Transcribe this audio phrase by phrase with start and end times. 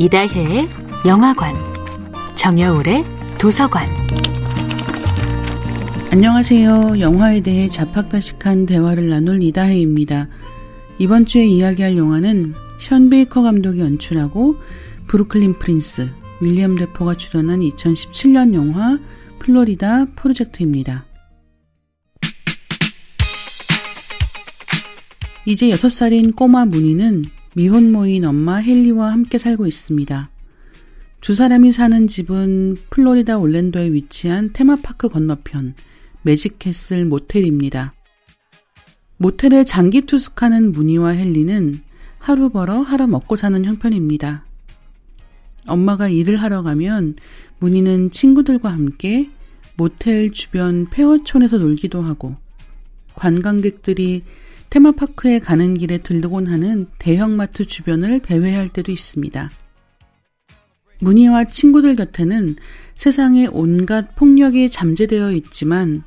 [0.00, 0.68] 이다혜의
[1.08, 1.56] 영화관,
[2.36, 3.04] 정여울의
[3.36, 3.84] 도서관.
[6.12, 7.00] 안녕하세요.
[7.00, 10.28] 영화에 대해 자팍다식한 대화를 나눌 이다혜입니다.
[11.00, 14.54] 이번 주에 이야기할 영화는 션 베이커 감독이 연출하고
[15.08, 16.08] 브루클린 프린스,
[16.42, 19.00] 윌리엄 데포가 출연한 2017년 영화
[19.40, 21.06] 플로리다 프로젝트입니다.
[25.44, 27.24] 이제 6살인 꼬마 무늬는
[27.54, 30.30] 미혼모인 엄마 헨리와 함께 살고 있습니다.
[31.20, 35.74] 두 사람이 사는 집은 플로리다 올랜도에 위치한 테마파크 건너편
[36.22, 37.94] 매직캐슬 모텔입니다.
[39.16, 41.80] 모텔에 장기 투숙하는 무늬와 헨리는
[42.18, 44.44] 하루 벌어 하루 먹고 사는 형편입니다.
[45.66, 47.16] 엄마가 일을 하러 가면
[47.58, 49.30] 무늬는 친구들과 함께
[49.76, 52.36] 모텔 주변 폐허촌에서 놀기도 하고
[53.14, 54.22] 관광객들이
[54.70, 59.50] 테마파크에 가는 길에 들르곤 하는 대형마트 주변을 배회할 때도 있습니다.
[61.00, 62.56] 문희와 친구들 곁에는
[62.94, 66.02] 세상에 온갖 폭력이 잠재되어 있지만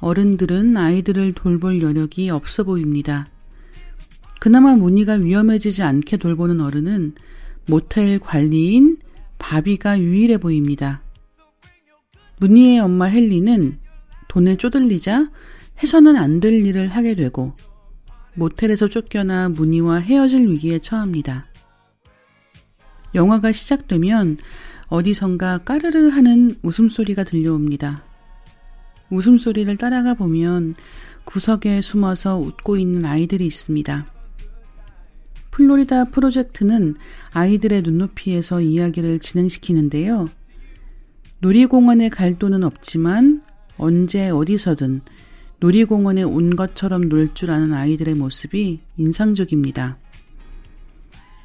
[0.00, 3.28] 어른들은 아이들을 돌볼 여력이 없어 보입니다.
[4.40, 7.14] 그나마 문희가 위험해지지 않게 돌보는 어른은
[7.66, 8.98] 모텔 관리인
[9.38, 11.02] 바비가 유일해 보입니다.
[12.38, 13.78] 문희의 엄마 헬리는
[14.28, 15.30] 돈에 쪼들리자
[15.82, 17.54] 해서는 안 될 일을 하게 되고
[18.34, 21.46] 모텔에서 쫓겨나 문희와 헤어질 위기에 처합니다.
[23.14, 24.38] 영화가 시작되면
[24.88, 28.02] 어디선가 까르르 하는 웃음소리가 들려옵니다.
[29.10, 30.74] 웃음소리를 따라가 보면
[31.24, 34.06] 구석에 숨어서 웃고 있는 아이들이 있습니다.
[35.50, 36.96] 플로리다 프로젝트는
[37.32, 40.28] 아이들의 눈높이에서 이야기를 진행시키는데요.
[41.40, 43.42] 놀이공원에 갈 돈은 없지만
[43.76, 45.02] 언제 어디서든
[45.60, 49.98] 놀이공원에 온 것처럼 놀 줄 아는 아이들의 모습이 인상적입니다.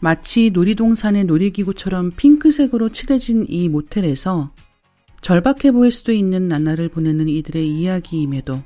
[0.00, 4.52] 마치 놀이동산의 놀이기구처럼 핑크색으로 칠해진 이 모텔에서
[5.20, 8.62] 절박해 보일 수도 있는 나날을 보내는 이들의 이야기임에도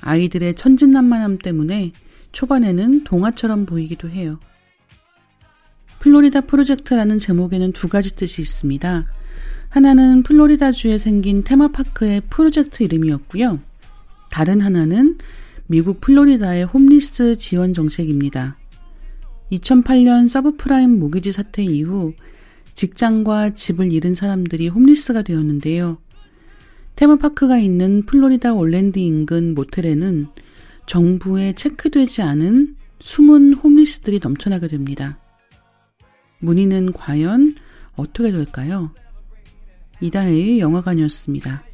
[0.00, 1.92] 아이들의 천진난만함 때문에
[2.32, 4.40] 초반에는 동화처럼 보이기도 해요.
[6.00, 9.06] 플로리다 프로젝트라는 제목에는 두 가지 뜻이 있습니다.
[9.68, 13.60] 하나는 플로리다주에 생긴 테마파크의 프로젝트 이름이었고요.
[14.32, 15.18] 다른 하나는
[15.66, 18.56] 미국 플로리다의 홈리스 지원 정책입니다.
[19.52, 22.14] 2008년 서브프라임 모기지 사태 이후
[22.72, 25.98] 직장과 집을 잃은 사람들이 홈리스가 되었는데요.
[26.96, 30.28] 테마파크가 있는 플로리다 올랜도 인근 모텔에는
[30.86, 35.18] 정부에 체크되지 않은 숨은 홈리스들이 넘쳐나게 됩니다.
[36.38, 37.54] 문의는 과연
[37.96, 38.94] 어떻게 될까요?
[40.00, 41.64] 이다혜의 영화관이었습니다.